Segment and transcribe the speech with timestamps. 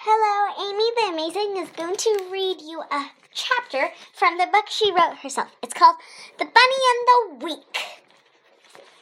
[0.00, 4.92] Hello, Amy the Amazing is going to read you a chapter from the book she
[4.92, 5.48] wrote herself.
[5.60, 5.96] It's called
[6.38, 7.78] The Bunny and the Week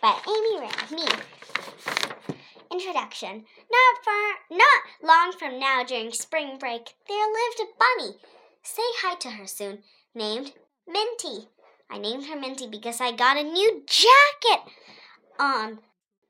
[0.00, 0.90] by Amy Rand.
[0.92, 1.06] Me.
[2.72, 3.44] Introduction.
[3.70, 8.16] Not far, not long from now, during spring break, there lived a bunny.
[8.62, 9.80] Say hi to her soon.
[10.14, 10.54] Named
[10.88, 11.48] Minty.
[11.90, 14.72] I named her Minty because I got a new jacket
[15.38, 15.80] on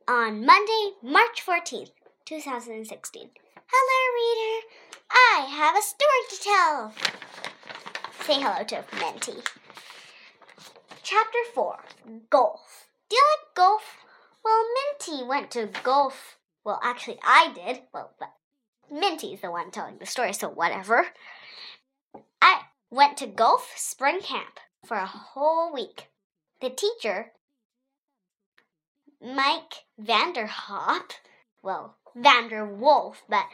[0.09, 1.93] on Monday, March 14th,
[2.25, 3.31] 2016.
[3.79, 4.67] Hello, reader.
[5.11, 6.95] I have a story to tell.
[8.25, 9.43] Say hello to Minty.
[11.03, 11.85] Chapter 4
[12.31, 12.89] Golf.
[13.11, 13.99] Do you like golf?
[14.43, 16.39] Well, Minty went to golf.
[16.65, 17.83] Well, actually, I did.
[17.93, 18.33] Well, but
[18.91, 21.09] Minty's the one telling the story, so whatever.
[22.41, 26.09] I went to golf spring camp for a whole week.
[26.63, 27.33] The teacher,
[29.21, 31.11] Mike Vanderhop,
[31.63, 33.45] well, Vander Wolf, but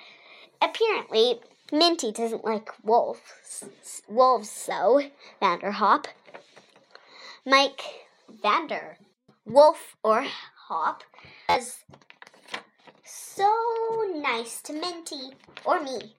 [0.63, 1.41] apparently
[1.73, 3.65] Minty doesn't like wolves,
[4.09, 5.03] wolves so
[5.41, 6.07] Vanderhop.
[7.45, 7.83] Mike
[8.29, 8.99] Vander
[9.45, 10.25] Wolf or
[10.69, 11.03] Hop
[11.49, 11.79] was
[13.05, 13.51] so
[14.15, 15.33] nice to Minty
[15.65, 16.15] or me.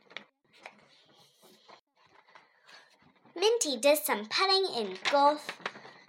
[3.36, 5.58] Minty did some putting in golf.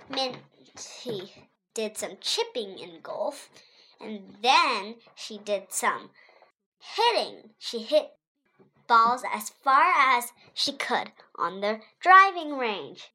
[0.09, 1.33] Minty
[1.75, 3.48] did some chipping in golf.
[4.01, 6.11] And then she did some
[6.79, 7.51] hitting.
[7.59, 8.11] She hit
[8.95, 13.11] balls as far as she could on the driving range.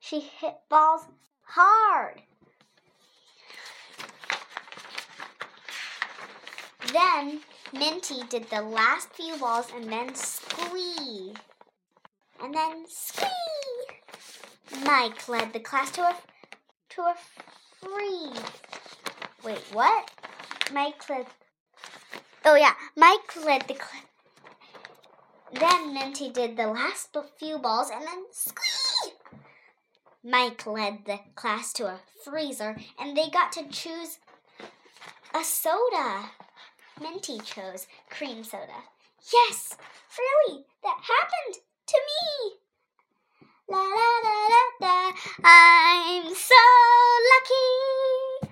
[0.00, 1.02] She hit balls
[1.42, 2.22] hard.
[6.92, 11.34] Then Minty did the last few balls and then squee.
[12.42, 13.28] And then squee.
[14.84, 16.16] Mike led the class to a
[16.88, 17.14] to a
[17.78, 18.32] free.
[19.44, 20.10] Wait, what?
[20.72, 21.26] Mike led.
[22.44, 23.74] Oh yeah, Mike led the.
[23.74, 24.09] Cl-
[25.52, 29.12] then Minty did the last few balls and then squee.
[30.22, 34.18] Mike led the class to a freezer and they got to choose
[35.34, 36.30] a soda.
[37.00, 38.84] Minty chose cream soda.
[39.32, 39.76] Yes,
[40.18, 42.52] really, that happened to me.
[43.68, 45.12] La la la la da.
[45.44, 46.54] I'm so
[47.32, 48.50] lucky.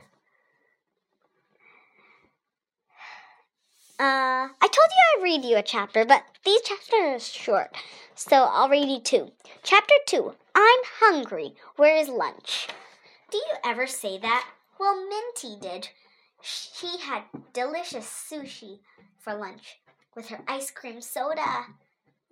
[4.01, 7.77] Uh, I told you I'd read you a chapter, but these chapters are short,
[8.15, 9.33] so I'll read you two.
[9.63, 11.55] Chapter two I'm hungry.
[11.77, 12.69] Where is lunch?
[13.31, 14.49] Do you ever say that?
[14.79, 15.89] Well, Minty did.
[16.41, 18.79] She had delicious sushi
[19.19, 19.81] for lunch
[20.15, 21.67] with her ice cream soda.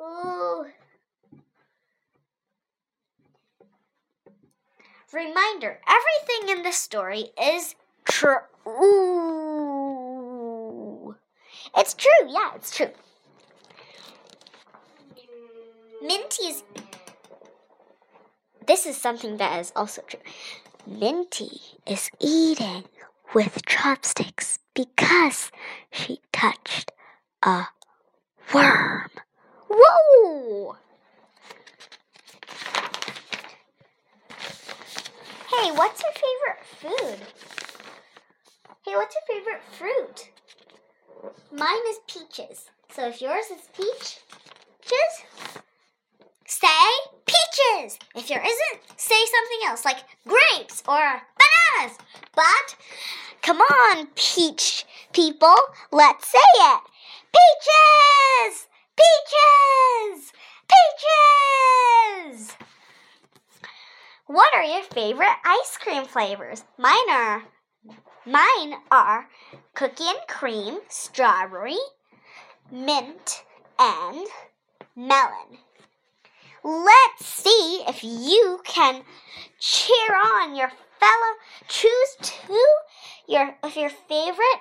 [0.00, 0.66] Ooh.
[5.12, 7.74] Reminder everything in this story is
[8.04, 8.38] true.
[11.76, 12.90] It's true, yeah, it's true.
[16.02, 16.62] Minty's.
[18.66, 20.20] This is something that is also true.
[20.86, 22.84] Minty is eating
[23.34, 25.50] with chopsticks because
[25.92, 26.92] she touched
[27.42, 27.66] a
[28.54, 29.10] worm.
[29.68, 30.76] Whoa!
[35.50, 37.26] Hey, what's your favorite food?
[38.84, 40.30] Hey, what's your favorite fruit?
[41.56, 42.68] Mine is peaches.
[42.90, 44.18] So if yours is peach,
[44.82, 45.62] peaches,
[46.44, 46.66] say
[47.24, 47.98] peaches.
[48.14, 51.96] If yours isn't, say something else like grapes or bananas.
[52.34, 52.76] But
[53.40, 54.84] come on, peach
[55.14, 55.56] people,
[55.90, 56.80] let's say it.
[57.32, 58.68] Peaches!
[58.94, 60.32] Peaches!
[62.28, 62.56] Peaches!
[64.26, 66.64] What are your favorite ice cream flavors?
[66.76, 67.44] Mine are
[68.24, 69.28] mine are
[69.74, 71.78] cookie and cream, strawberry,
[72.70, 73.44] mint,
[73.78, 74.26] and
[74.94, 75.58] melon.
[76.64, 79.02] Let's see if you can
[79.58, 81.34] cheer on your fellow
[81.68, 82.66] choose two
[83.28, 84.60] your of your favorite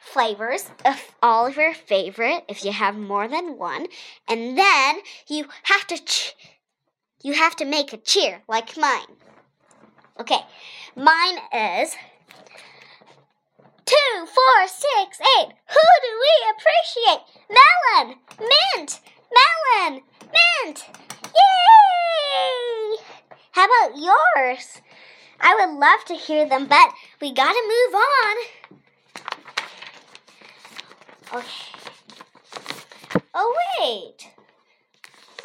[0.00, 3.86] flavors of all of your favorite if you have more than one
[4.28, 4.98] and then
[5.28, 6.00] you have to
[7.22, 9.16] you have to make a cheer like mine.
[10.18, 10.40] Okay,
[10.96, 11.94] mine is
[13.92, 15.48] two, four, six, eight.
[15.68, 17.22] Who do we appreciate?
[17.48, 19.00] Melon, mint,
[19.36, 20.78] melon, mint.
[21.24, 22.96] Yay!
[23.52, 24.80] How about yours?
[25.40, 28.36] I would love to hear them, but we gotta move on.
[31.38, 31.72] Okay.
[33.34, 34.28] Oh, wait.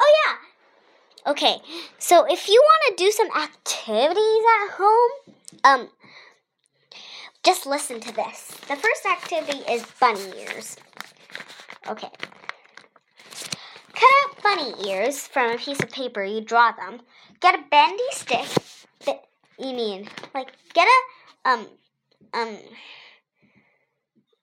[0.00, 1.30] Oh, yeah.
[1.30, 1.56] Okay,
[1.98, 5.10] so if you want to do some activities at home,
[5.64, 5.88] um,
[7.48, 8.48] just listen to this.
[8.68, 10.76] The first activity is bunny ears.
[11.88, 12.10] Okay.
[13.94, 16.22] Cut out bunny ears from a piece of paper.
[16.22, 17.00] You draw them.
[17.40, 18.44] Get a bendy stick.
[19.06, 19.24] That
[19.58, 21.66] you mean like get a um
[22.34, 22.58] um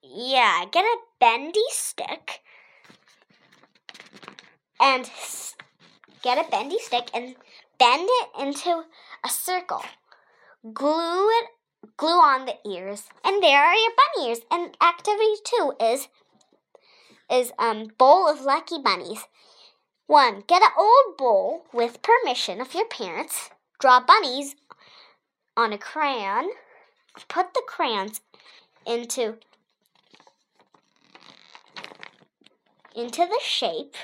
[0.02, 2.40] yeah, get a bendy stick
[4.80, 5.08] and
[6.22, 7.36] get a bendy stick and
[7.78, 8.82] bend it into
[9.24, 9.84] a circle.
[10.72, 11.55] Glue it
[11.96, 14.40] glue on the ears and there are your bunny ears.
[14.50, 16.08] And activity 2 is
[17.30, 19.26] is um bowl of lucky bunnies.
[20.06, 20.44] 1.
[20.46, 23.50] Get an old bowl with permission of your parents.
[23.80, 24.54] Draw bunnies
[25.56, 26.50] on a crayon.
[27.28, 28.20] Put the crayons
[28.86, 29.38] into
[32.94, 33.94] into the shape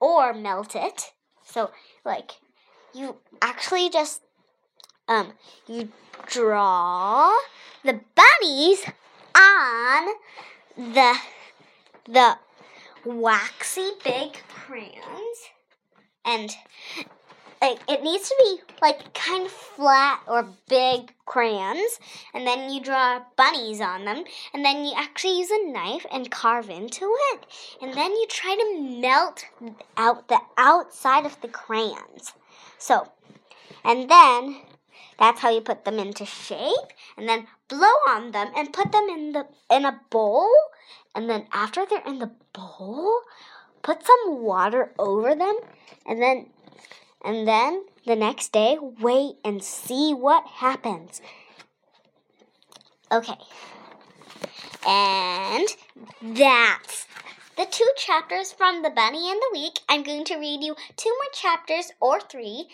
[0.00, 1.12] or melt it.
[1.44, 1.70] So
[2.04, 2.32] like
[2.94, 4.22] you actually just
[5.12, 5.32] um
[5.66, 5.88] you
[6.26, 7.32] draw
[7.84, 8.84] the bunnies
[9.34, 10.14] on
[10.76, 11.14] the
[12.06, 12.38] the
[13.04, 15.38] waxy big crayons.
[16.24, 16.50] And
[17.88, 21.98] it needs to be like kind of flat or big crayons.
[22.34, 24.24] And then you draw bunnies on them.
[24.52, 27.46] And then you actually use a knife and carve into it.
[27.80, 29.44] And then you try to melt
[29.96, 32.32] out the outside of the crayons.
[32.78, 33.08] So
[33.84, 34.60] and then
[35.18, 39.08] that's how you put them into shape and then blow on them and put them
[39.08, 40.50] in the in a bowl
[41.14, 43.22] and then after they're in the bowl
[43.82, 45.56] put some water over them
[46.06, 46.46] and then
[47.24, 51.20] and then the next day, wait and see what happens.
[53.12, 53.38] Okay.
[54.86, 55.68] And
[56.20, 57.06] that's
[57.56, 59.78] the two chapters from The Bunny and the Week.
[59.88, 62.66] I'm going to read you two more chapters or three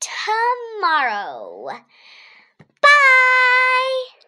[0.00, 1.68] tomorrow.
[2.80, 4.19] Bye!